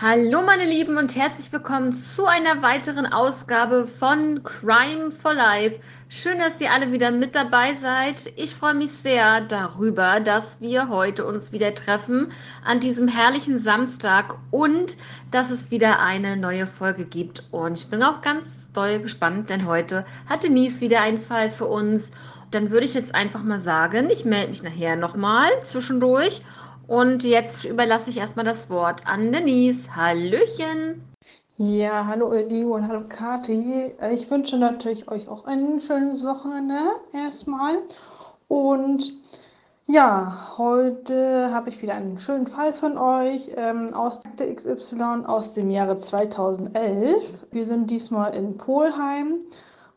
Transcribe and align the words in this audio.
Hallo 0.00 0.42
meine 0.42 0.64
Lieben 0.64 0.96
und 0.96 1.16
herzlich 1.16 1.52
willkommen 1.52 1.92
zu 1.92 2.26
einer 2.26 2.62
weiteren 2.62 3.04
Ausgabe 3.04 3.84
von 3.84 4.44
Crime 4.44 5.10
for 5.10 5.34
Life. 5.34 5.80
Schön, 6.08 6.38
dass 6.38 6.60
ihr 6.60 6.72
alle 6.72 6.92
wieder 6.92 7.10
mit 7.10 7.34
dabei 7.34 7.74
seid. 7.74 8.32
Ich 8.36 8.54
freue 8.54 8.74
mich 8.74 8.92
sehr 8.92 9.40
darüber, 9.40 10.20
dass 10.20 10.60
wir 10.60 10.88
heute 10.88 11.26
uns 11.26 11.50
wieder 11.50 11.74
treffen 11.74 12.30
an 12.64 12.78
diesem 12.78 13.08
herrlichen 13.08 13.58
Samstag 13.58 14.36
und 14.52 14.96
dass 15.32 15.50
es 15.50 15.72
wieder 15.72 15.98
eine 15.98 16.36
neue 16.36 16.68
Folge 16.68 17.04
gibt. 17.04 17.42
Und 17.50 17.76
ich 17.76 17.90
bin 17.90 18.00
auch 18.04 18.20
ganz 18.20 18.70
doll 18.72 19.00
gespannt, 19.00 19.50
denn 19.50 19.66
heute 19.66 20.06
hat 20.28 20.44
Denise 20.44 20.80
wieder 20.80 21.00
einen 21.00 21.18
Fall 21.18 21.50
für 21.50 21.66
uns. 21.66 22.12
Dann 22.52 22.70
würde 22.70 22.86
ich 22.86 22.94
jetzt 22.94 23.16
einfach 23.16 23.42
mal 23.42 23.58
sagen, 23.58 24.10
ich 24.10 24.24
melde 24.24 24.50
mich 24.50 24.62
nachher 24.62 24.94
nochmal 24.94 25.50
zwischendurch 25.64 26.42
und 26.88 27.22
jetzt 27.22 27.64
überlasse 27.66 28.10
ich 28.10 28.18
erstmal 28.18 28.44
das 28.44 28.70
Wort 28.70 29.06
an 29.06 29.30
Denise. 29.30 29.94
Hallöchen. 29.94 31.04
Ja, 31.58 32.06
hallo 32.06 32.32
Elio 32.32 32.74
und 32.74 32.88
hallo 32.88 33.02
Kathi. 33.08 33.92
Ich 34.12 34.30
wünsche 34.30 34.56
natürlich 34.56 35.08
euch 35.10 35.28
auch 35.28 35.44
ein 35.44 35.80
schönes 35.80 36.24
Wochenende 36.24 36.78
erstmal. 37.12 37.76
Und 38.48 39.12
ja, 39.86 40.54
heute 40.56 41.50
habe 41.52 41.68
ich 41.68 41.82
wieder 41.82 41.94
einen 41.94 42.18
schönen 42.18 42.46
Fall 42.46 42.72
von 42.72 42.96
euch 42.96 43.50
ähm, 43.56 43.92
aus 43.92 44.20
der 44.38 44.54
XY 44.54 45.24
aus 45.26 45.52
dem 45.52 45.70
Jahre 45.70 45.98
2011. 45.98 47.22
Wir 47.50 47.64
sind 47.64 47.90
diesmal 47.90 48.34
in 48.34 48.56
Polheim. 48.56 49.40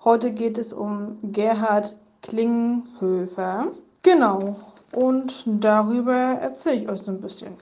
Heute 0.03 0.31
geht 0.31 0.57
es 0.57 0.73
um 0.73 1.19
Gerhard 1.21 1.95
Klinghöfer. 2.21 3.67
Genau, 4.01 4.55
und 4.93 5.43
darüber 5.45 6.13
erzähle 6.13 6.81
ich 6.81 6.89
euch 6.89 6.99
so 6.99 7.11
ein 7.11 7.21
bisschen. 7.21 7.55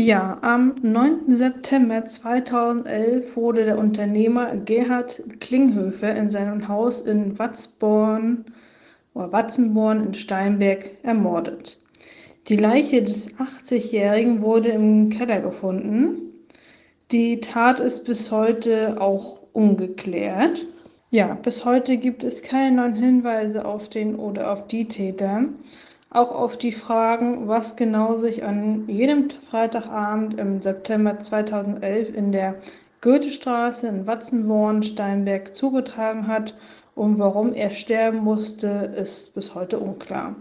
Ja, 0.00 0.38
am 0.42 0.76
9. 0.80 1.34
September 1.34 2.04
2011 2.04 3.36
wurde 3.36 3.64
der 3.64 3.76
Unternehmer 3.76 4.54
Gerhard 4.54 5.22
Klinghöfer 5.40 6.14
in 6.14 6.30
seinem 6.30 6.68
Haus 6.68 7.00
in 7.00 7.36
Watzborn 7.38 8.44
oder 9.12 9.32
Watzenborn 9.32 10.06
in 10.06 10.14
Steinberg 10.14 10.96
ermordet. 11.02 11.78
Die 12.46 12.56
Leiche 12.56 13.02
des 13.02 13.34
80-Jährigen 13.34 14.40
wurde 14.40 14.70
im 14.70 15.10
Keller 15.10 15.40
gefunden. 15.40 16.32
Die 17.10 17.40
Tat 17.40 17.80
ist 17.80 18.04
bis 18.04 18.30
heute 18.30 19.00
auch 19.00 19.40
ungeklärt. 19.52 20.64
Ja, 21.10 21.34
bis 21.34 21.64
heute 21.64 21.96
gibt 21.96 22.22
es 22.22 22.42
keine 22.42 22.76
neuen 22.76 22.94
Hinweise 22.94 23.64
auf 23.64 23.88
den 23.88 24.14
oder 24.16 24.52
auf 24.52 24.66
die 24.66 24.86
Täter. 24.86 25.44
Auch 26.10 26.32
auf 26.32 26.56
die 26.56 26.72
Fragen, 26.72 27.48
was 27.48 27.76
genau 27.76 28.16
sich 28.16 28.44
an 28.44 28.88
jedem 28.88 29.28
Freitagabend 29.30 30.38
im 30.38 30.62
September 30.62 31.18
2011 31.18 32.14
in 32.14 32.32
der 32.32 32.56
Goethestraße 33.00 33.86
in 33.86 34.06
Watzenborn-Steinberg 34.06 35.54
zugetragen 35.54 36.26
hat 36.26 36.54
und 36.94 37.18
warum 37.18 37.54
er 37.54 37.70
sterben 37.70 38.18
musste, 38.18 38.92
ist 38.96 39.34
bis 39.34 39.54
heute 39.54 39.78
unklar. 39.78 40.34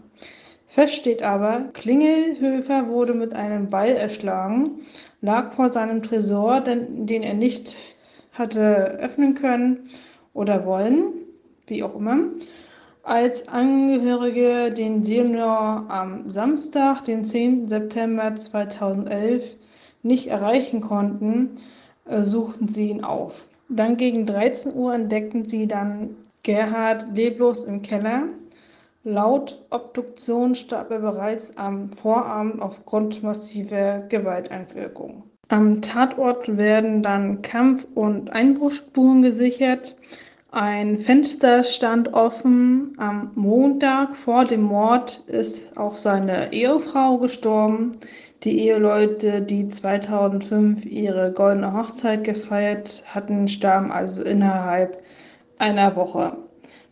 Fest 0.78 0.94
steht 0.94 1.24
aber, 1.24 1.70
Klingelhöfer 1.74 2.88
wurde 2.88 3.16
mit 3.16 3.34
einem 3.34 3.72
Ball 3.72 3.96
erschlagen, 3.96 4.82
lag 5.22 5.54
vor 5.54 5.72
seinem 5.72 6.04
Tresor, 6.04 6.62
den, 6.62 7.08
den 7.08 7.24
er 7.24 7.34
nicht 7.34 7.76
hatte 8.32 9.00
öffnen 9.00 9.34
können 9.34 9.90
oder 10.36 10.68
wollen, 10.68 11.14
wie 11.66 11.82
auch 11.82 11.96
immer. 11.96 12.20
Als 13.02 13.48
Angehörige 13.48 14.72
den 14.72 15.04
Senior 15.04 15.86
am 15.88 16.32
Samstag, 16.32 17.04
den 17.06 17.26
10. 17.26 17.68
September 17.68 18.36
2011, 18.36 19.56
nicht 20.04 20.28
erreichen 20.28 20.82
konnten, 20.82 21.56
äh, 22.06 22.22
suchten 22.22 22.68
sie 22.68 22.92
ihn 22.92 23.04
auf. 23.04 23.48
Dann 23.68 23.98
gegen 23.98 24.28
13 24.28 24.76
Uhr 24.76 24.94
entdeckten 24.94 25.50
sie 25.50 25.66
dann 25.66 26.18
Gerhard 26.44 27.08
leblos 27.16 27.64
im 27.64 27.82
Keller. 27.82 28.26
Laut 29.10 29.66
Obduktion 29.70 30.54
starb 30.54 30.92
er 30.92 31.00
bereits 31.00 31.56
am 31.56 31.94
Vorabend 31.94 32.62
aufgrund 32.62 33.24
massiver 33.24 34.00
Gewalteinwirkung. 34.10 35.24
Am 35.48 35.82
Tatort 35.82 36.58
werden 36.58 37.04
dann 37.04 37.42
Kampf- 37.42 37.88
und 37.96 38.34
Einbruchsspuren 38.34 39.22
gesichert. 39.22 39.96
Ein 40.52 40.98
Fenster 40.98 41.64
stand 41.64 42.14
offen. 42.14 42.96
Am 42.98 43.32
Montag 43.36 44.14
vor 44.14 44.44
dem 44.44 44.64
Mord 44.64 45.24
ist 45.28 45.78
auch 45.78 45.96
seine 45.96 46.52
Ehefrau 46.52 47.18
gestorben. 47.18 47.94
Die 48.44 48.60
Eheleute, 48.60 49.42
die 49.42 49.70
2005 49.70 50.84
ihre 50.84 51.32
goldene 51.32 51.72
Hochzeit 51.72 52.26
gefeiert 52.26 53.04
hatten, 53.06 53.48
starben 53.48 53.90
also 53.90 54.22
innerhalb 54.22 55.02
einer 55.60 55.96
Woche. 55.96 56.47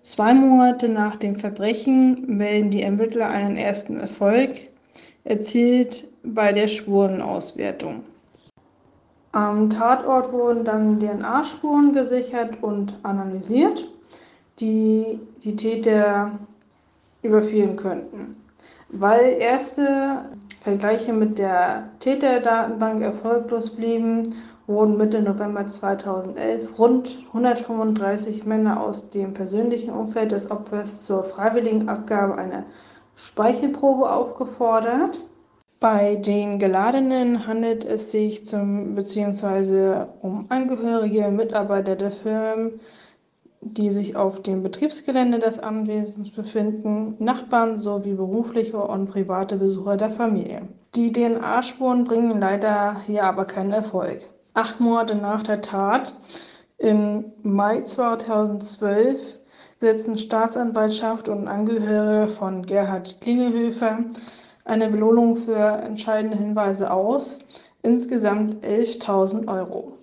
Zwei 0.05 0.35
Monate 0.35 0.87
nach 0.87 1.15
dem 1.15 1.35
Verbrechen 1.35 2.27
melden 2.27 2.69
die 2.69 2.83
Ermittler 2.83 3.27
einen 3.27 3.57
ersten 3.57 3.97
Erfolg 3.97 4.51
erzielt 5.23 6.07
bei 6.21 6.51
der 6.51 6.67
Spurenauswertung. 6.67 8.03
Am 9.31 9.67
Tatort 9.71 10.31
wurden 10.31 10.63
dann 10.63 10.99
DNA-Spuren 10.99 11.93
gesichert 11.93 12.61
und 12.61 12.93
analysiert, 13.01 13.89
die 14.59 15.19
die 15.43 15.55
Täter 15.55 16.33
überführen 17.23 17.75
könnten. 17.75 18.35
Weil 18.89 19.37
erste 19.39 20.25
Vergleiche 20.61 21.13
mit 21.13 21.39
der 21.39 21.89
Täterdatenbank 21.99 23.01
erfolglos 23.01 23.75
blieben 23.75 24.35
wurden 24.67 24.97
Mitte 24.97 25.21
November 25.21 25.67
2011 25.67 26.79
rund 26.79 27.09
135 27.27 28.45
Männer 28.45 28.81
aus 28.81 29.11
dem 29.11 29.33
persönlichen 29.33 29.91
Umfeld 29.91 30.31
des 30.31 30.49
Opfers 30.49 31.01
zur 31.01 31.23
freiwilligen 31.23 31.87
Abgabe 31.87 32.35
einer 32.35 32.63
Speichelprobe 33.15 34.11
aufgefordert. 34.11 35.19
Bei 35.79 36.15
den 36.15 36.57
Geladenen 36.57 37.47
handelt 37.47 37.85
es 37.85 38.11
sich 38.11 38.47
zum 38.47 38.95
bzw. 38.95 40.05
um 40.21 40.45
Angehörige, 40.49 41.29
Mitarbeiter 41.29 41.95
der 41.95 42.11
Firmen, 42.11 42.79
die 43.61 43.91
sich 43.91 44.15
auf 44.15 44.41
dem 44.41 44.63
Betriebsgelände 44.63 45.39
des 45.39 45.59
Anwesens 45.59 46.31
befinden, 46.31 47.15
Nachbarn 47.19 47.77
sowie 47.77 48.13
berufliche 48.13 48.77
und 48.77 49.09
private 49.09 49.57
Besucher 49.57 49.97
der 49.97 50.11
Familie. 50.11 50.63
Die 50.95 51.11
DNA-Spuren 51.11 52.03
bringen 52.03 52.39
leider 52.39 53.01
hier 53.05 53.25
aber 53.25 53.45
keinen 53.45 53.71
Erfolg 53.71 54.25
acht 54.55 54.79
Monate 54.79 55.15
nach 55.15 55.43
der 55.43 55.61
Tat, 55.61 56.15
im 56.77 57.25
Mai 57.43 57.81
2012, 57.81 59.39
setzen 59.79 60.17
Staatsanwaltschaft 60.17 61.29
und 61.29 61.47
Angehörige 61.47 62.31
von 62.31 62.65
Gerhard 62.65 63.21
Klingelhöfer 63.21 63.99
eine 64.63 64.89
Belohnung 64.89 65.35
für 65.35 65.57
entscheidende 65.57 66.37
Hinweise 66.37 66.91
aus, 66.91 67.39
insgesamt 67.83 68.65
11.000 68.65 69.47
Euro. 69.47 69.97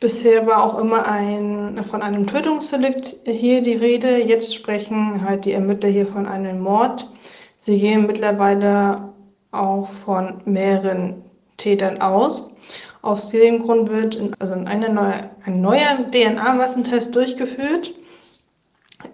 Bisher 0.00 0.46
war 0.46 0.62
auch 0.62 0.78
immer 0.78 1.06
ein, 1.06 1.82
von 1.90 2.02
einem 2.02 2.28
Tötungsdelikt 2.28 3.16
hier 3.24 3.62
die 3.62 3.74
Rede. 3.74 4.22
Jetzt 4.22 4.54
sprechen 4.54 5.24
halt 5.24 5.44
die 5.44 5.52
Ermittler 5.52 5.88
hier 5.88 6.06
von 6.06 6.26
einem 6.26 6.60
Mord. 6.60 7.10
Sie 7.56 7.80
gehen 7.80 8.06
mittlerweile 8.06 9.12
auch 9.50 9.88
von 10.04 10.42
mehreren 10.44 11.24
Tätern 11.58 12.00
aus. 12.00 12.56
Aus 13.02 13.28
diesem 13.28 13.62
Grund 13.62 13.90
wird 13.90 14.14
in, 14.14 14.34
also 14.38 14.54
eine 14.54 14.88
neue, 14.88 15.30
ein 15.44 15.60
neuer 15.60 15.98
DNA-Massentest 16.10 17.14
durchgeführt. 17.14 17.94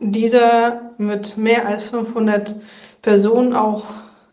Dieser 0.00 0.92
mit 0.96 1.36
mehr 1.36 1.66
als 1.66 1.88
500 1.88 2.54
Personen 3.02 3.54
auch 3.54 3.84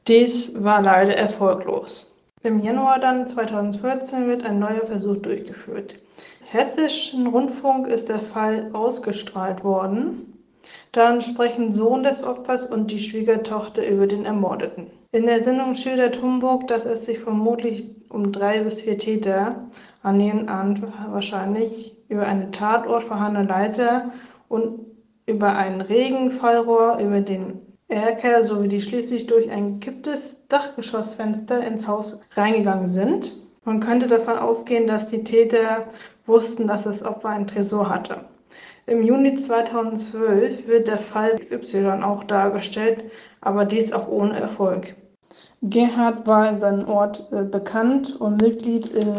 dies 0.08 0.64
war 0.64 0.82
leider 0.82 1.16
erfolglos. 1.16 2.12
Im 2.44 2.64
Januar 2.64 3.00
dann 3.00 3.28
2014 3.28 4.28
wird 4.28 4.44
ein 4.46 4.60
neuer 4.60 4.86
Versuch 4.88 5.18
durchgeführt. 5.18 5.96
Hessischen 6.46 7.28
Rundfunk 7.28 7.88
ist 7.88 8.10
der 8.10 8.20
Fall 8.20 8.70
ausgestrahlt 8.74 9.64
worden. 9.64 10.38
Dann 10.92 11.22
sprechen 11.22 11.72
Sohn 11.72 12.04
des 12.04 12.24
Opfers 12.24 12.66
und 12.66 12.92
die 12.92 13.00
Schwiegertochter 13.00 13.88
über 13.88 14.08
den 14.08 14.26
Ermordeten. 14.26 14.88
In 15.12 15.26
der 15.26 15.44
Sendung 15.44 15.76
schildert 15.76 16.22
Humboldt, 16.22 16.72
dass 16.72 16.86
es 16.86 17.06
sich 17.06 17.20
vermutlich 17.20 18.01
um 18.12 18.32
drei 18.32 18.62
bis 18.62 18.82
vier 18.82 18.98
Täter 18.98 19.70
an 20.04 20.50
an 20.50 20.94
wahrscheinlich 21.12 21.96
über 22.10 22.26
eine 22.26 22.52
Tatort 22.52 23.04
vorhandene 23.04 23.48
Leiter 23.48 24.12
und 24.50 24.86
über 25.26 25.56
ein 25.56 25.82
Regenfallrohr 25.82 26.98
über 27.00 27.22
den 27.22 27.62
Erker 27.88 28.44
sowie 28.44 28.68
die 28.68 28.82
schließlich 28.82 29.28
durch 29.28 29.50
ein 29.52 29.80
gekipptes 29.80 30.48
Dachgeschossfenster 30.48 31.66
ins 31.66 31.88
Haus 31.88 32.22
reingegangen 32.36 32.90
sind. 32.90 33.34
Man 33.66 33.80
könnte 33.80 34.08
davon 34.08 34.38
ausgehen, 34.38 34.88
dass 34.88 35.08
die 35.08 35.24
Täter 35.24 35.88
wussten, 36.26 36.68
dass 36.68 36.84
das 36.84 37.04
Opfer 37.04 37.30
einen 37.30 37.48
Tresor 37.48 37.90
hatte. 37.90 38.26
Im 38.88 39.04
Juni 39.04 39.36
2012 39.36 40.68
wird 40.68 40.88
der 40.88 40.98
Fall 40.98 41.36
XY 41.38 42.02
auch 42.04 42.24
dargestellt, 42.24 43.12
aber 43.42 43.66
dies 43.66 43.94
auch 43.94 44.08
ohne 44.08 44.40
Erfolg. 44.40 44.96
Gerhard 45.64 46.26
war 46.26 46.50
in 46.50 46.60
seinem 46.60 46.88
Ort 46.90 47.32
äh, 47.32 47.44
bekannt 47.44 48.20
und 48.20 48.42
Mitglied 48.42 48.88
in 48.88 49.16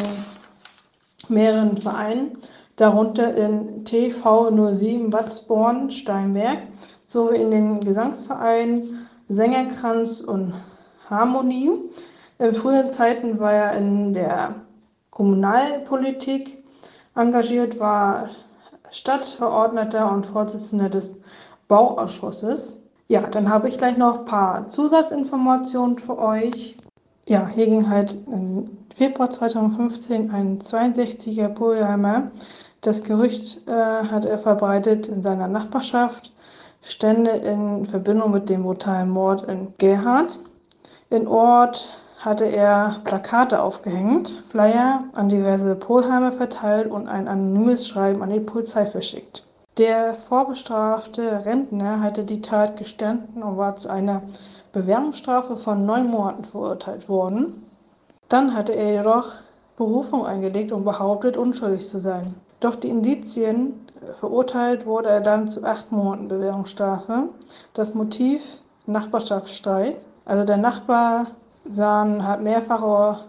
mehreren 1.29 1.77
Vereinen, 1.77 2.37
darunter 2.75 3.35
in 3.37 3.85
TV07 3.85 5.13
Watzborn 5.13 5.93
Steinberg 5.93 6.59
sowie 7.07 7.37
in 7.37 7.51
den 7.53 7.81
Gesangsvereinen 7.81 9.07
Sängerkranz 9.29 10.21
und 10.21 10.53
Harmonie. 11.09 11.71
In 12.41 12.55
früheren 12.55 12.91
Zeiten 12.91 13.39
war 13.39 13.53
er 13.53 13.77
in 13.77 14.13
der 14.13 14.57
Kommunalpolitik 15.11 16.65
engagiert, 17.15 17.79
war 17.79 18.29
Stadtverordneter 18.91 20.11
und 20.11 20.27
Vorsitzender 20.27 20.89
des 20.89 21.15
Bauausschusses. 21.69 22.82
Ja, 23.09 23.23
dann 23.29 23.49
habe 23.49 23.69
ich 23.69 23.79
gleich 23.79 23.97
noch 23.99 24.21
ein 24.21 24.25
paar 24.25 24.69
Zusatzinformationen 24.69 25.99
für 25.99 26.19
euch. 26.19 26.77
Ja, 27.29 27.49
hier 27.49 27.67
ging 27.67 27.89
halt 27.89 28.17
im 28.27 28.65
Februar 28.97 29.31
2015 29.31 30.31
ein 30.31 30.61
62er 30.61 31.49
Polheimer. 31.49 32.31
Das 32.81 33.03
Gerücht 33.03 33.67
äh, 33.69 33.73
hat 33.73 34.25
er 34.25 34.39
verbreitet 34.39 35.09
in 35.09 35.23
seiner 35.23 35.47
Nachbarschaft, 35.47 36.33
stände 36.83 37.31
in 37.31 37.87
Verbindung 37.87 38.33
mit 38.33 38.49
dem 38.49 38.65
brutalen 38.65 39.09
Mord 39.09 39.49
in 39.49 39.73
Gerhard. 39.79 40.39
In 41.11 41.29
Ort 41.29 41.91
hatte 42.19 42.45
er 42.45 43.01
Plakate 43.05 43.63
aufgehängt, 43.63 44.33
Flyer 44.51 45.05
an 45.13 45.29
diverse 45.29 45.77
Polheimer 45.77 46.33
verteilt 46.33 46.91
und 46.91 47.09
ein 47.09 47.29
anonymes 47.29 47.87
Schreiben 47.87 48.23
an 48.23 48.31
die 48.31 48.41
Polizei 48.41 48.87
verschickt. 48.87 49.45
Der 49.79 50.17
vorbestrafte 50.29 51.47
Rentner 51.47 52.03
hatte 52.03 52.25
die 52.25 52.43
Tat 52.43 52.77
gestanden 52.77 53.43
und 53.43 53.57
war 53.57 53.75
zu 53.77 53.89
einer 53.89 54.21
Bewährungsstrafe 54.73 55.57
von 55.57 55.87
neun 55.87 56.09
Monaten 56.09 56.45
verurteilt 56.45 57.09
worden. 57.09 57.65
Dann 58.29 58.55
hatte 58.55 58.75
er 58.75 58.93
jedoch 58.93 59.33
Berufung 59.79 60.27
eingelegt 60.27 60.73
und 60.73 60.85
behauptet, 60.85 61.39
unschuldig 61.39 61.89
zu 61.89 62.01
sein. 62.01 62.35
Doch 62.61 62.77
die 62.77 62.91
Indizien 62.91 63.73
verurteilt 64.21 64.85
wurde 64.85 65.09
er 65.09 65.23
dann 65.23 65.49
zu 65.49 65.65
acht 65.65 65.91
Monaten 65.91 66.29
Bewährungsstrafe. 66.29 67.31
Das 67.73 67.95
Motiv 67.95 68.43
Nachbarschaftsstreit. 68.85 70.05
Also 70.27 70.45
der 70.45 70.59
Nachbar 70.59 71.29
sahen 71.73 72.27
hat 72.27 72.43
mehrfache 72.43 73.21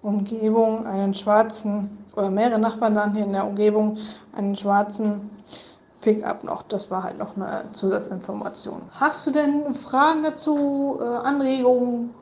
Umgebung 0.00 0.86
einen 0.86 1.12
schwarzen, 1.12 1.98
oder 2.16 2.30
mehrere 2.30 2.58
Nachbarn 2.58 2.94
sahen 2.94 3.14
hier 3.14 3.24
in 3.24 3.32
der 3.32 3.46
Umgebung 3.46 3.98
einen 4.34 4.56
schwarzen 4.56 5.30
Pickup 6.04 6.44
noch. 6.44 6.62
Das 6.64 6.90
war 6.90 7.02
halt 7.02 7.18
noch 7.18 7.34
eine 7.34 7.64
Zusatzinformation. 7.72 8.82
Hast 8.92 9.26
du 9.26 9.30
denn 9.30 9.74
Fragen 9.74 10.22
dazu, 10.22 10.98
äh, 11.00 11.04
Anregungen? 11.04 12.14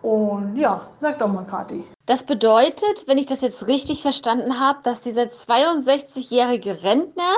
Und 0.00 0.56
ja, 0.56 0.86
sag 1.00 1.18
doch 1.18 1.28
mal, 1.28 1.44
Kathi. 1.44 1.84
Das 2.06 2.24
bedeutet, 2.24 3.06
wenn 3.06 3.18
ich 3.18 3.26
das 3.26 3.40
jetzt 3.42 3.66
richtig 3.66 4.00
verstanden 4.00 4.60
habe, 4.60 4.78
dass 4.84 5.00
dieser 5.00 5.24
62-jährige 5.24 6.82
Rentner 6.82 7.34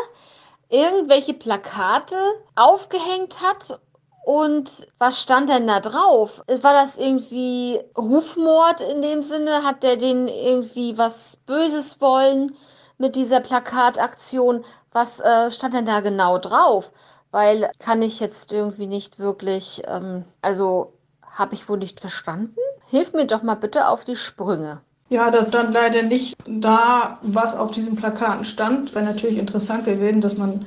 irgendwelche 0.68 1.34
Plakate 1.34 2.16
aufgehängt 2.54 3.40
hat 3.42 3.80
und 4.24 4.86
was 4.98 5.20
stand 5.20 5.48
denn 5.48 5.66
da 5.66 5.80
drauf? 5.80 6.42
War 6.46 6.74
das 6.74 6.98
irgendwie 6.98 7.80
Rufmord 7.98 8.80
in 8.80 9.02
dem 9.02 9.22
Sinne? 9.22 9.64
Hat 9.64 9.82
der 9.82 9.96
den 9.96 10.28
irgendwie 10.28 10.96
was 10.96 11.38
Böses 11.46 12.00
wollen 12.00 12.56
mit 13.02 13.16
dieser 13.16 13.40
Plakataktion? 13.40 14.64
Was 14.92 15.20
äh, 15.20 15.50
stand 15.50 15.74
denn 15.74 15.86
da 15.86 16.00
genau 16.00 16.38
drauf? 16.38 16.92
Weil 17.32 17.68
kann 17.80 18.00
ich 18.00 18.20
jetzt 18.20 18.52
irgendwie 18.52 18.86
nicht 18.86 19.18
wirklich, 19.18 19.82
ähm, 19.88 20.24
also 20.40 20.92
habe 21.28 21.54
ich 21.54 21.68
wohl 21.68 21.78
nicht 21.78 21.98
verstanden? 21.98 22.54
Hilf 22.88 23.12
mir 23.12 23.26
doch 23.26 23.42
mal 23.42 23.56
bitte 23.56 23.88
auf 23.88 24.04
die 24.04 24.16
Sprünge. 24.16 24.80
Ja, 25.08 25.30
das 25.30 25.48
stand 25.48 25.74
leider 25.74 26.02
nicht 26.02 26.36
da, 26.46 27.18
was 27.22 27.54
auf 27.54 27.72
diesen 27.72 27.96
Plakaten 27.96 28.44
stand. 28.44 28.94
Wäre 28.94 29.04
natürlich 29.04 29.36
interessant 29.36 29.84
gewesen, 29.84 30.20
dass 30.20 30.38
man 30.38 30.64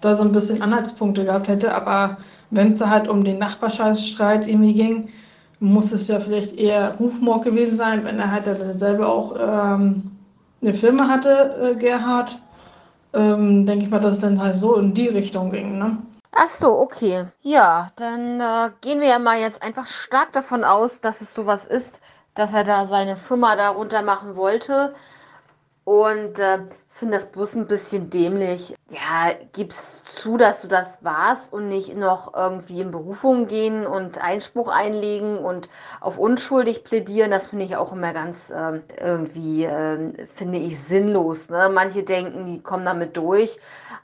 da 0.00 0.16
so 0.16 0.22
ein 0.22 0.32
bisschen 0.32 0.60
Anhaltspunkte 0.60 1.24
gehabt 1.24 1.46
hätte, 1.46 1.74
aber 1.74 2.18
wenn 2.50 2.72
es 2.72 2.80
halt 2.80 3.08
um 3.08 3.22
den 3.24 3.38
Nachbarschaftsstreit 3.38 4.48
irgendwie 4.48 4.74
ging, 4.74 5.08
muss 5.60 5.92
es 5.92 6.08
ja 6.08 6.18
vielleicht 6.18 6.56
eher 6.56 6.96
Rufmord 6.98 7.44
gewesen 7.44 7.76
sein, 7.76 8.04
wenn 8.04 8.18
er 8.18 8.30
halt 8.32 8.46
dann 8.46 8.78
selber 8.78 9.08
auch 9.08 9.36
ähm, 9.38 10.17
eine 10.62 10.74
Firma 10.74 11.08
hatte, 11.08 11.72
äh, 11.72 11.76
Gerhard. 11.76 12.38
Ähm, 13.14 13.64
denke 13.64 13.84
ich 13.84 13.90
mal, 13.90 14.00
dass 14.00 14.14
es 14.14 14.20
dann 14.20 14.40
halt 14.40 14.56
so 14.56 14.76
in 14.76 14.92
die 14.92 15.08
Richtung 15.08 15.50
ging, 15.50 15.78
ne? 15.78 15.96
Ach 16.32 16.48
so, 16.48 16.78
okay. 16.78 17.26
Ja, 17.42 17.88
dann 17.96 18.40
äh, 18.40 18.70
gehen 18.80 19.00
wir 19.00 19.08
ja 19.08 19.18
mal 19.18 19.40
jetzt 19.40 19.62
einfach 19.62 19.86
stark 19.86 20.32
davon 20.32 20.62
aus, 20.62 21.00
dass 21.00 21.20
es 21.20 21.34
sowas 21.34 21.66
ist, 21.66 22.00
dass 22.34 22.52
er 22.52 22.64
da 22.64 22.84
seine 22.84 23.16
Firma 23.16 23.56
darunter 23.56 24.02
machen 24.02 24.36
wollte. 24.36 24.94
Und 25.88 26.38
äh, 26.38 26.58
finde 26.90 27.16
das 27.16 27.32
bloß 27.32 27.54
ein 27.54 27.66
bisschen 27.66 28.10
dämlich. 28.10 28.74
Ja, 28.90 29.32
gib's 29.54 30.04
zu, 30.04 30.36
dass 30.36 30.60
du 30.60 30.68
das 30.68 31.02
warst 31.02 31.50
und 31.50 31.68
nicht 31.68 31.96
noch 31.96 32.34
irgendwie 32.34 32.82
in 32.82 32.90
Berufung 32.90 33.46
gehen 33.46 33.86
und 33.86 34.22
Einspruch 34.22 34.68
einlegen 34.68 35.38
und 35.38 35.70
auf 36.02 36.18
unschuldig 36.18 36.84
plädieren. 36.84 37.30
Das 37.30 37.46
finde 37.46 37.64
ich 37.64 37.76
auch 37.76 37.94
immer 37.94 38.12
ganz 38.12 38.50
äh, 38.50 38.82
irgendwie, 39.00 39.64
äh, 39.64 40.26
finde 40.26 40.58
ich, 40.58 40.78
sinnlos. 40.78 41.48
Ne? 41.48 41.70
Manche 41.72 42.02
denken, 42.02 42.44
die 42.44 42.60
kommen 42.60 42.84
damit 42.84 43.16
durch. 43.16 43.58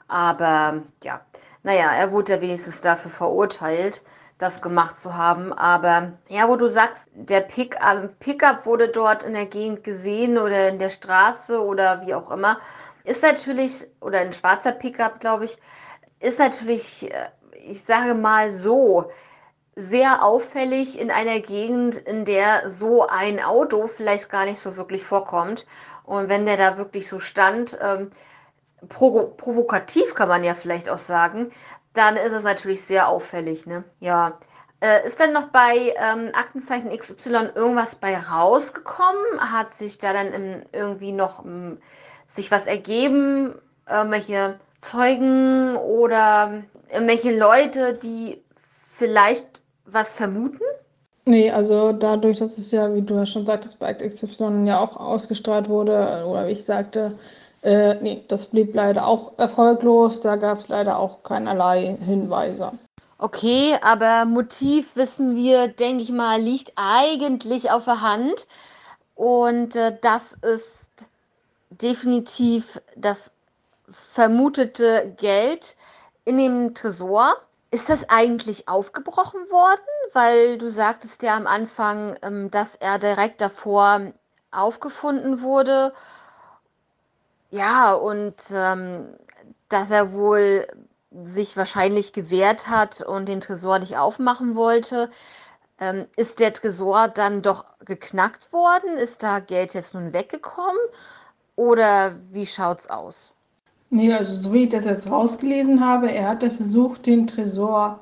Aber 0.07 0.81
ja, 1.03 1.21
naja, 1.61 1.91
er 1.91 2.11
wurde 2.11 2.33
ja 2.33 2.41
wenigstens 2.41 2.81
dafür 2.81 3.11
verurteilt 3.11 4.01
das 4.37 4.61
gemacht 4.61 4.97
zu 4.97 5.15
haben. 5.15 5.53
Aber 5.53 6.13
ja, 6.29 6.47
wo 6.49 6.55
du 6.55 6.67
sagst, 6.67 7.07
der 7.13 7.41
Pick, 7.41 7.75
äh, 7.75 8.07
Pickup 8.19 8.65
wurde 8.65 8.89
dort 8.89 9.23
in 9.23 9.33
der 9.33 9.45
Gegend 9.45 9.83
gesehen 9.83 10.37
oder 10.37 10.69
in 10.69 10.79
der 10.79 10.89
Straße 10.89 11.63
oder 11.63 12.05
wie 12.05 12.13
auch 12.13 12.31
immer, 12.31 12.59
ist 13.03 13.23
natürlich, 13.23 13.87
oder 14.01 14.19
ein 14.19 14.33
schwarzer 14.33 14.71
Pickup, 14.71 15.19
glaube 15.19 15.45
ich, 15.45 15.57
ist 16.19 16.39
natürlich, 16.39 17.11
äh, 17.11 17.29
ich 17.63 17.83
sage 17.83 18.13
mal 18.13 18.51
so, 18.51 19.09
sehr 19.75 20.23
auffällig 20.23 20.97
in 20.97 21.11
einer 21.11 21.39
Gegend, 21.41 21.97
in 21.97 22.23
der 22.23 22.69
so 22.69 23.07
ein 23.07 23.43
Auto 23.43 23.87
vielleicht 23.87 24.29
gar 24.29 24.45
nicht 24.45 24.59
so 24.59 24.77
wirklich 24.77 25.03
vorkommt. 25.03 25.65
Und 26.03 26.29
wenn 26.29 26.45
der 26.45 26.55
da 26.55 26.77
wirklich 26.77 27.09
so 27.09 27.19
stand, 27.19 27.77
ähm, 27.81 28.11
provokativ 28.87 30.13
kann 30.13 30.29
man 30.29 30.43
ja 30.43 30.53
vielleicht 30.53 30.89
auch 30.89 30.99
sagen, 30.99 31.51
dann 31.95 32.17
ist 32.17 32.33
es 32.33 32.43
natürlich 32.43 32.83
sehr 32.83 33.07
auffällig, 33.07 33.65
ne? 33.65 33.83
Ja. 33.99 34.39
Äh, 34.81 35.05
ist 35.05 35.19
denn 35.19 35.31
noch 35.31 35.47
bei 35.47 35.95
ähm, 35.97 36.29
Aktenzeichen 36.33 36.95
XY 36.95 37.51
irgendwas 37.55 37.95
bei 37.95 38.17
rausgekommen? 38.17 39.39
Hat 39.39 39.73
sich 39.73 39.97
da 39.97 40.13
dann 40.13 40.33
im, 40.33 40.63
irgendwie 40.71 41.11
noch 41.11 41.43
m, 41.43 41.51
hm, 41.51 41.77
sich 42.27 42.51
was 42.51 42.67
ergeben? 42.67 43.55
Irgendwelche 43.89 44.59
Zeugen 44.81 45.77
oder 45.77 46.63
irgendwelche 46.91 47.35
Leute, 47.35 47.93
die 47.93 48.43
vielleicht 48.69 49.61
was 49.85 50.13
vermuten? 50.13 50.63
Nee, 51.25 51.49
also 51.49 51.91
dadurch, 51.91 52.37
dass 52.37 52.57
es 52.57 52.71
ja, 52.71 52.93
wie 52.93 53.01
du 53.01 53.15
ja 53.15 53.25
schon 53.25 53.45
sagtest, 53.45 53.79
bei 53.79 53.93
XY 53.93 54.65
ja 54.65 54.79
auch 54.79 54.95
ausgestrahlt 54.95 55.69
wurde, 55.69 56.23
oder 56.27 56.47
wie 56.47 56.51
ich 56.51 56.65
sagte, 56.65 57.17
äh, 57.65 57.95
nee, 58.01 58.23
das 58.27 58.45
blieb 58.45 58.75
leider 58.75 59.07
auch 59.07 59.33
erfolglos. 59.37 60.21
Da 60.21 60.35
gab 60.35 60.59
es 60.59 60.67
leider 60.67 60.99
auch 60.99 61.23
keinerlei 61.23 61.97
Hinweise. 62.05 62.73
Okay, 63.17 63.75
aber 63.81 64.25
Motiv 64.25 64.95
wissen 64.95 65.35
wir, 65.35 65.67
denke 65.67 66.03
ich 66.03 66.11
mal, 66.11 66.39
liegt 66.39 66.73
eigentlich 66.75 67.71
auf 67.71 67.85
der 67.85 68.01
Hand. 68.01 68.45
Und 69.15 69.75
äh, 69.75 69.97
das 70.01 70.33
ist 70.33 70.89
definitiv 71.69 72.81
das 72.95 73.31
vermutete 73.87 75.15
Geld 75.17 75.75
in 76.25 76.37
dem 76.37 76.75
Tresor. 76.75 77.35
Ist 77.71 77.89
das 77.89 78.09
eigentlich 78.09 78.67
aufgebrochen 78.67 79.39
worden? 79.49 79.81
Weil 80.13 80.57
du 80.57 80.69
sagtest 80.69 81.23
ja 81.23 81.35
am 81.35 81.47
Anfang, 81.47 82.15
ähm, 82.21 82.51
dass 82.51 82.75
er 82.75 82.99
direkt 82.99 83.41
davor 83.41 84.13
aufgefunden 84.51 85.41
wurde. 85.41 85.93
Ja, 87.55 87.93
und 87.93 88.35
ähm, 88.53 89.05
dass 89.69 89.89
er 89.89 90.11
wohl 90.11 90.67
sich 91.23 91.55
wahrscheinlich 91.55 92.11
gewehrt 92.11 92.67
hat 92.67 93.01
und 93.01 93.29
den 93.29 93.39
Tresor 93.39 93.79
nicht 93.79 93.97
aufmachen 93.97 94.55
wollte. 94.55 95.09
Ähm, 95.79 96.05
ist 96.17 96.41
der 96.41 96.51
Tresor 96.51 97.07
dann 97.07 97.41
doch 97.41 97.63
geknackt 97.85 98.51
worden? 98.51 98.97
Ist 98.97 99.23
da 99.23 99.39
Geld 99.39 99.73
jetzt 99.73 99.93
nun 99.93 100.11
weggekommen? 100.11 100.81
Oder 101.55 102.15
wie 102.31 102.45
schaut's 102.45 102.89
aus? 102.89 103.31
Nee, 103.89 104.13
also 104.13 104.35
so 104.35 104.51
wie 104.51 104.63
ich 104.63 104.69
das 104.69 104.83
jetzt 104.83 105.09
rausgelesen 105.09 105.79
habe, 105.79 106.11
er 106.11 106.27
hatte 106.27 106.51
versucht, 106.51 107.05
den 107.05 107.25
Tresor 107.25 107.99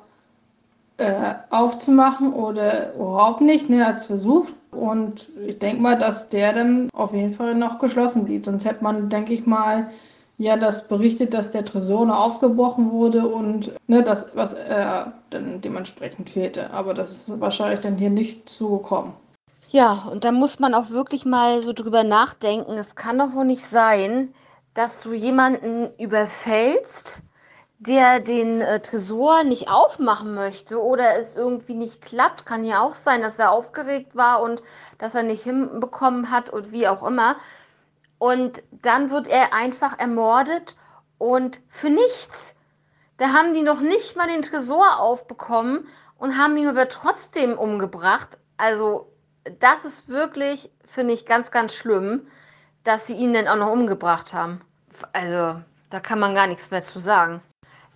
äh, 0.96 1.34
aufzumachen 1.50 2.32
oder 2.32 2.92
überhaupt 2.94 3.40
nicht. 3.40 3.70
Ne, 3.70 3.82
er 3.82 3.86
hat 3.86 3.96
es 3.98 4.06
versucht, 4.06 4.52
Und 4.74 5.30
ich 5.46 5.58
denke 5.58 5.82
mal, 5.82 5.96
dass 5.96 6.28
der 6.28 6.52
dann 6.52 6.90
auf 6.92 7.12
jeden 7.12 7.34
Fall 7.34 7.54
noch 7.54 7.78
geschlossen 7.78 8.24
blieb. 8.24 8.44
Sonst 8.44 8.64
hätte 8.64 8.84
man, 8.84 9.08
denke 9.08 9.32
ich 9.32 9.46
mal, 9.46 9.90
ja 10.38 10.56
das 10.56 10.88
berichtet, 10.88 11.34
dass 11.34 11.50
der 11.50 11.64
Tresor 11.64 12.06
noch 12.06 12.18
aufgebrochen 12.18 12.90
wurde 12.90 13.26
und 13.26 13.72
ne, 13.86 14.02
das, 14.02 14.26
was 14.34 14.52
äh, 14.52 15.04
dann 15.30 15.60
dementsprechend 15.60 16.30
fehlte. 16.30 16.70
Aber 16.72 16.94
das 16.94 17.10
ist 17.10 17.40
wahrscheinlich 17.40 17.80
dann 17.80 17.96
hier 17.96 18.10
nicht 18.10 18.48
zugekommen. 18.48 19.12
Ja, 19.68 20.06
und 20.10 20.24
da 20.24 20.30
muss 20.30 20.60
man 20.60 20.74
auch 20.74 20.90
wirklich 20.90 21.24
mal 21.24 21.60
so 21.62 21.72
drüber 21.72 22.04
nachdenken. 22.04 22.72
Es 22.72 22.94
kann 22.94 23.18
doch 23.18 23.34
wohl 23.34 23.44
nicht 23.44 23.64
sein, 23.64 24.32
dass 24.72 25.02
du 25.02 25.12
jemanden 25.12 25.88
überfällst, 25.98 27.22
der 27.86 28.20
den 28.20 28.60
äh, 28.60 28.80
Tresor 28.80 29.44
nicht 29.44 29.68
aufmachen 29.68 30.34
möchte 30.34 30.82
oder 30.82 31.16
es 31.16 31.36
irgendwie 31.36 31.74
nicht 31.74 32.00
klappt. 32.00 32.46
Kann 32.46 32.64
ja 32.64 32.80
auch 32.80 32.94
sein, 32.94 33.20
dass 33.20 33.38
er 33.38 33.52
aufgeregt 33.52 34.16
war 34.16 34.42
und 34.42 34.62
dass 34.98 35.14
er 35.14 35.22
nicht 35.22 35.42
hinbekommen 35.42 36.30
hat 36.30 36.50
und 36.50 36.72
wie 36.72 36.88
auch 36.88 37.02
immer. 37.06 37.36
Und 38.18 38.62
dann 38.70 39.10
wird 39.10 39.26
er 39.26 39.52
einfach 39.52 39.98
ermordet 39.98 40.76
und 41.18 41.60
für 41.68 41.90
nichts. 41.90 42.54
Da 43.18 43.28
haben 43.28 43.54
die 43.54 43.62
noch 43.62 43.80
nicht 43.80 44.16
mal 44.16 44.28
den 44.28 44.42
Tresor 44.42 44.98
aufbekommen 44.98 45.86
und 46.18 46.38
haben 46.38 46.56
ihn 46.56 46.68
aber 46.68 46.88
trotzdem 46.88 47.58
umgebracht. 47.58 48.38
Also 48.56 49.12
das 49.60 49.84
ist 49.84 50.08
wirklich, 50.08 50.70
finde 50.86 51.12
ich, 51.12 51.26
ganz, 51.26 51.50
ganz 51.50 51.74
schlimm, 51.74 52.26
dass 52.82 53.06
sie 53.06 53.14
ihn 53.14 53.34
dann 53.34 53.48
auch 53.48 53.56
noch 53.56 53.72
umgebracht 53.72 54.32
haben. 54.32 54.62
Also 55.12 55.60
da 55.90 56.00
kann 56.00 56.18
man 56.18 56.34
gar 56.34 56.46
nichts 56.46 56.70
mehr 56.70 56.82
zu 56.82 56.98
sagen. 56.98 57.42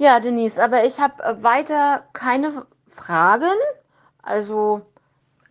Ja, 0.01 0.21
Denise, 0.21 0.61
aber 0.63 0.85
ich 0.85 1.01
habe 1.01 1.21
äh, 1.25 1.43
weiter 1.43 2.05
keine 2.13 2.65
Fragen. 2.87 3.51
Also, 4.23 4.83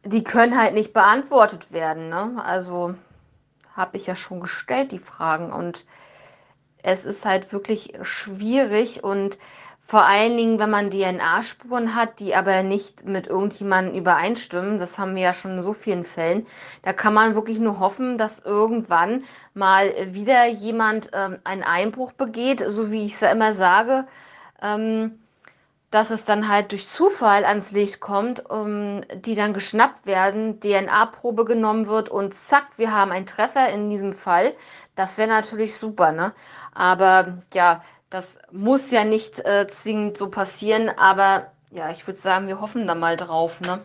die 0.06 0.24
können 0.24 0.58
halt 0.58 0.74
nicht 0.74 0.94
beantwortet 0.94 1.74
werden. 1.74 2.08
Ne? 2.08 2.42
Also, 2.42 2.96
habe 3.76 3.98
ich 3.98 4.08
ja 4.08 4.16
schon 4.16 4.40
gestellt, 4.40 4.94
die 4.94 5.00
Fragen. 5.00 5.52
Und 5.52 5.86
es 6.82 7.06
ist 7.06 7.26
halt 7.26 7.52
wirklich 7.52 7.94
schwierig 8.04 9.04
und 9.04 9.38
vor 9.86 10.04
allen 10.06 10.38
Dingen, 10.38 10.60
wenn 10.60 10.70
man 10.70 10.92
DNA-Spuren 10.92 11.96
hat, 11.96 12.20
die 12.20 12.34
aber 12.36 12.64
nicht 12.64 13.06
mit 13.06 13.28
irgendjemandem 13.28 13.96
übereinstimmen, 13.96 14.80
das 14.80 14.98
haben 14.98 15.16
wir 15.16 15.24
ja 15.24 15.34
schon 15.34 15.56
in 15.56 15.62
so 15.62 15.74
vielen 15.74 16.04
Fällen, 16.06 16.46
da 16.84 16.94
kann 16.94 17.14
man 17.14 17.36
wirklich 17.36 17.60
nur 17.60 17.80
hoffen, 17.80 18.18
dass 18.18 18.40
irgendwann 18.40 19.24
mal 19.54 19.94
wieder 20.14 20.46
jemand 20.48 21.10
ähm, 21.14 21.40
einen 21.46 21.64
Einbruch 21.64 22.12
begeht, 22.14 22.64
so 22.68 22.92
wie 22.92 23.06
ich 23.06 23.14
es 23.14 23.22
ja 23.22 23.32
immer 23.32 23.54
sage, 23.54 24.06
ähm, 24.62 25.20
dass 25.90 26.12
es 26.12 26.26
dann 26.26 26.50
halt 26.50 26.72
durch 26.72 26.88
Zufall 26.88 27.46
ans 27.46 27.72
Licht 27.72 28.02
kommt, 28.02 28.50
um, 28.50 29.02
die 29.16 29.36
dann 29.36 29.54
geschnappt 29.54 30.06
werden, 30.06 30.60
DNA-Probe 30.60 31.46
genommen 31.46 31.88
wird 31.88 32.10
und 32.10 32.34
zack, 32.34 32.78
wir 32.78 32.92
haben 32.92 33.12
einen 33.12 33.26
Treffer 33.26 33.70
in 33.70 33.90
diesem 33.90 34.12
Fall. 34.12 34.54
Das 34.96 35.18
wäre 35.18 35.30
natürlich 35.30 35.78
super, 35.78 36.12
ne? 36.12 36.34
Aber 36.74 37.38
ja, 37.54 37.82
das 38.10 38.38
muss 38.52 38.92
ja 38.92 39.06
nicht 39.06 39.40
äh, 39.46 39.68
zwingend 39.68 40.18
so 40.18 40.30
passieren, 40.30 40.90
aber 40.90 41.52
ja, 41.72 41.90
ich 41.90 42.06
würde 42.06 42.20
sagen, 42.20 42.48
wir 42.48 42.60
hoffen 42.60 42.88
da 42.88 42.96
mal 42.96 43.16
drauf, 43.16 43.62
ne? 43.62 43.82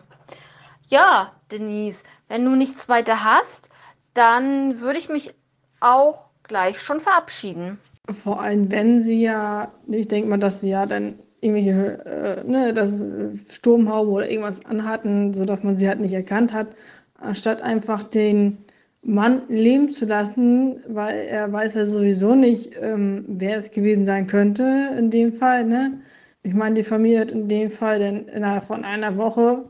Ja, 0.87 1.31
Denise, 1.51 2.03
wenn 2.27 2.43
du 2.43 2.51
nichts 2.51 2.89
weiter 2.89 3.23
hast, 3.23 3.69
dann 4.13 4.79
würde 4.79 4.99
ich 4.99 5.09
mich 5.09 5.33
auch 5.79 6.25
gleich 6.43 6.81
schon 6.81 6.99
verabschieden. 6.99 7.79
Vor 8.11 8.41
allem, 8.41 8.69
wenn 8.71 9.01
sie 9.01 9.21
ja, 9.23 9.71
ich 9.87 10.07
denke 10.09 10.29
mal, 10.29 10.37
dass 10.37 10.59
sie 10.61 10.69
ja 10.69 10.85
dann 10.85 11.19
irgendwelche, 11.39 12.05
äh, 12.05 12.43
ne, 12.49 12.73
das 12.73 13.05
Sturmhaube 13.49 14.11
oder 14.11 14.29
irgendwas 14.29 14.65
anhatten, 14.65 15.33
sodass 15.33 15.63
man 15.63 15.77
sie 15.77 15.87
halt 15.87 15.99
nicht 16.01 16.13
erkannt 16.13 16.51
hat, 16.53 16.75
anstatt 17.15 17.61
einfach 17.61 18.03
den 18.03 18.57
Mann 19.03 19.43
leben 19.49 19.89
zu 19.89 20.05
lassen, 20.05 20.77
weil 20.87 21.15
er 21.27 21.51
weiß 21.51 21.75
ja 21.75 21.85
sowieso 21.85 22.35
nicht, 22.35 22.71
ähm, 22.81 23.25
wer 23.27 23.57
es 23.59 23.71
gewesen 23.71 24.05
sein 24.05 24.27
könnte 24.27 24.91
in 24.97 25.09
dem 25.11 25.33
Fall, 25.33 25.65
ne? 25.65 26.01
Ich 26.43 26.53
meine, 26.53 26.75
die 26.75 26.83
Familie 26.83 27.21
hat 27.21 27.31
in 27.31 27.47
dem 27.47 27.69
Fall 27.71 27.99
dann 27.99 28.25
innerhalb 28.27 28.65
von 28.65 28.83
einer 28.83 29.17
Woche 29.17 29.65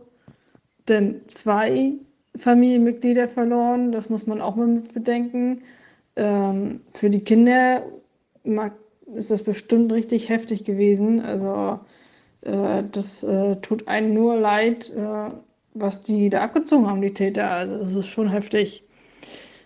dann 0.85 1.21
zwei 1.27 1.93
Familienmitglieder 2.37 3.27
verloren, 3.29 3.91
das 3.91 4.09
muss 4.09 4.27
man 4.27 4.41
auch 4.41 4.55
mal 4.55 4.67
mit 4.67 4.93
bedenken. 4.93 5.61
Ähm, 6.15 6.81
für 6.93 7.09
die 7.09 7.23
Kinder 7.23 7.83
ist 9.13 9.31
das 9.31 9.43
bestimmt 9.43 9.91
richtig 9.91 10.29
heftig 10.29 10.63
gewesen. 10.63 11.21
Also 11.21 11.79
äh, 12.41 12.83
das 12.91 13.23
äh, 13.23 13.57
tut 13.57 13.87
einem 13.87 14.13
nur 14.13 14.37
leid, 14.37 14.91
äh, 14.95 15.31
was 15.73 16.03
die 16.03 16.29
da 16.29 16.41
abgezogen 16.41 16.87
haben, 16.87 17.01
die 17.01 17.13
Täter. 17.13 17.49
Also 17.49 17.77
das 17.77 17.95
ist 17.95 18.07
schon 18.07 18.29
heftig. 18.29 18.83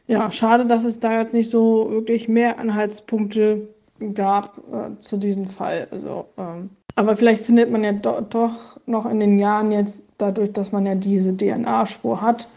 Ja, 0.08 0.32
schade, 0.32 0.66
dass 0.66 0.86
es 0.86 1.00
da 1.00 1.20
jetzt 1.20 1.34
nicht 1.34 1.50
so 1.50 1.92
wirklich 1.92 2.30
mehr 2.30 2.60
Anhaltspunkte 2.60 3.68
gab 4.14 4.58
äh, 4.72 4.98
zu 5.00 5.18
diesem 5.18 5.48
Fall. 5.48 5.88
Also, 5.92 6.26
ähm, 6.38 6.70
aber 6.96 7.16
vielleicht 7.16 7.44
findet 7.44 7.70
man 7.72 7.84
ja 7.84 7.92
do 7.92 8.22
doch 8.22 8.80
noch 8.86 9.06
in 9.06 9.20
den 9.20 9.38
Jahren 9.38 9.72
jetzt, 9.72 10.06
dadurch, 10.18 10.54
dass 10.54 10.72
man 10.72 10.86
ja 10.86 10.96
diese 10.96 11.36
DNA-Spur 11.36 12.22
hat, 12.22 12.48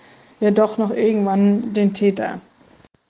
ja 0.40 0.50
doch 0.50 0.78
noch 0.78 0.90
irgendwann 0.90 1.74
den 1.74 1.92
Täter. 1.92 2.40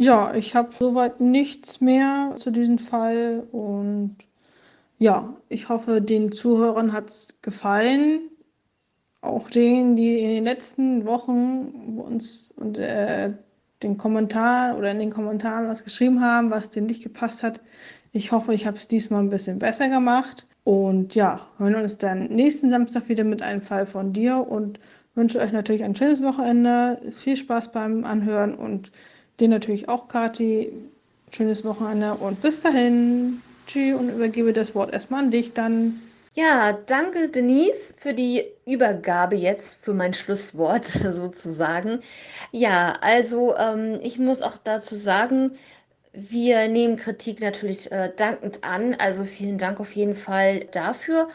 Ja, 0.00 0.32
ich 0.34 0.54
habe 0.54 0.70
soweit 0.78 1.20
nichts 1.20 1.82
mehr 1.82 2.32
zu 2.36 2.50
diesem 2.50 2.78
Fall 2.78 3.46
und 3.52 4.16
ja, 4.98 5.36
ich 5.50 5.68
hoffe, 5.68 6.00
den 6.00 6.32
Zuhörern 6.32 6.94
hat 6.94 7.10
es 7.10 7.38
gefallen. 7.42 8.30
Auch 9.20 9.50
denen, 9.50 9.96
die 9.96 10.20
in 10.20 10.30
den 10.30 10.44
letzten 10.44 11.04
Wochen 11.04 11.98
uns 11.98 12.50
und 12.56 12.78
äh, 12.78 13.34
den 13.82 13.98
Kommentar 13.98 14.78
oder 14.78 14.90
in 14.90 15.00
den 15.00 15.10
Kommentaren 15.10 15.68
was 15.68 15.84
geschrieben 15.84 16.22
haben, 16.22 16.50
was 16.50 16.70
denen 16.70 16.86
nicht 16.86 17.02
gepasst 17.02 17.42
hat. 17.42 17.60
Ich 18.12 18.32
hoffe, 18.32 18.54
ich 18.54 18.66
habe 18.66 18.78
es 18.78 18.88
diesmal 18.88 19.22
ein 19.22 19.28
bisschen 19.28 19.58
besser 19.58 19.90
gemacht. 19.90 20.46
Und 20.64 21.14
ja, 21.14 21.46
hören 21.58 21.74
uns 21.74 21.98
dann 21.98 22.24
nächsten 22.28 22.70
Samstag 22.70 23.10
wieder 23.10 23.24
mit 23.24 23.42
einem 23.42 23.60
Fall 23.60 23.84
von 23.84 24.14
dir 24.14 24.38
und 24.48 24.80
wünsche 25.14 25.40
euch 25.40 25.52
natürlich 25.52 25.84
ein 25.84 25.94
schönes 25.94 26.22
Wochenende. 26.22 26.98
Viel 27.10 27.36
Spaß 27.36 27.70
beim 27.72 28.06
Anhören 28.06 28.54
und 28.54 28.92
Dir 29.40 29.48
natürlich 29.48 29.88
auch, 29.88 30.06
Kati. 30.08 30.70
Schönes 31.32 31.64
Wochenende 31.64 32.14
und 32.14 32.42
bis 32.42 32.60
dahin. 32.60 33.40
Tschüss 33.66 33.98
und 33.98 34.10
übergebe 34.10 34.52
das 34.52 34.74
Wort 34.74 34.92
erstmal 34.92 35.24
an 35.24 35.30
dich 35.30 35.54
dann. 35.54 36.00
Ja, 36.34 36.72
danke 36.72 37.30
Denise 37.30 37.94
für 37.96 38.12
die 38.12 38.44
Übergabe 38.66 39.36
jetzt, 39.36 39.82
für 39.82 39.94
mein 39.94 40.12
Schlusswort 40.12 40.84
sozusagen. 41.12 42.00
Ja, 42.52 42.98
also 43.00 43.56
ähm, 43.56 43.98
ich 44.02 44.18
muss 44.18 44.42
auch 44.42 44.58
dazu 44.58 44.94
sagen, 44.94 45.52
wir 46.12 46.68
nehmen 46.68 46.96
Kritik 46.96 47.40
natürlich 47.40 47.90
äh, 47.92 48.12
dankend 48.14 48.62
an. 48.62 48.94
Also 48.94 49.24
vielen 49.24 49.56
Dank 49.56 49.80
auf 49.80 49.92
jeden 49.92 50.14
Fall 50.14 50.66
dafür. 50.72 51.28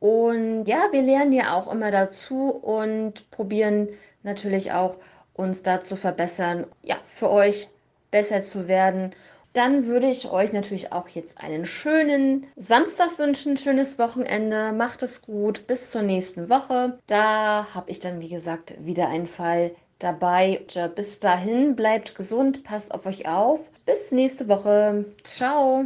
Und 0.00 0.64
ja, 0.64 0.88
wir 0.90 1.02
lernen 1.02 1.32
ja 1.32 1.54
auch 1.54 1.70
immer 1.70 1.90
dazu 1.90 2.50
und 2.50 3.30
probieren 3.30 3.88
natürlich 4.22 4.72
auch 4.72 4.96
uns 5.34 5.62
da 5.62 5.80
zu 5.80 5.96
verbessern, 5.96 6.66
ja, 6.82 6.96
für 7.04 7.30
euch 7.30 7.68
besser 8.10 8.40
zu 8.40 8.68
werden. 8.68 9.14
Dann 9.52 9.84
würde 9.86 10.10
ich 10.10 10.30
euch 10.30 10.52
natürlich 10.52 10.92
auch 10.92 11.08
jetzt 11.08 11.38
einen 11.38 11.66
schönen 11.66 12.46
Samstag 12.56 13.18
wünschen, 13.18 13.56
schönes 13.58 13.98
Wochenende. 13.98 14.72
Macht 14.72 15.02
es 15.02 15.22
gut, 15.22 15.66
bis 15.66 15.90
zur 15.90 16.02
nächsten 16.02 16.48
Woche. 16.48 16.98
Da 17.06 17.66
habe 17.74 17.90
ich 17.90 17.98
dann, 17.98 18.20
wie 18.20 18.30
gesagt, 18.30 18.74
wieder 18.78 19.08
einen 19.08 19.26
Fall 19.26 19.72
dabei. 19.98 20.64
Bis 20.94 21.20
dahin, 21.20 21.76
bleibt 21.76 22.14
gesund, 22.14 22.64
passt 22.64 22.94
auf 22.94 23.04
euch 23.04 23.28
auf. 23.28 23.70
Bis 23.84 24.10
nächste 24.10 24.48
Woche. 24.48 25.04
Ciao. 25.22 25.84